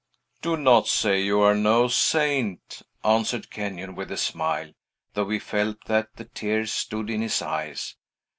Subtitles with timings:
[0.41, 4.71] "Do not say you are no saint!" answered Kenyon with a smile,
[5.13, 7.97] though he felt that the tears stood in his eves.